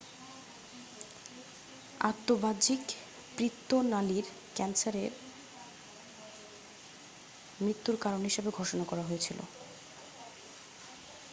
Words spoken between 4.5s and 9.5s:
ক্যান্সারকে মৃত্যুর কারণ হিসাবে ঘোষণা করা হয়েছিল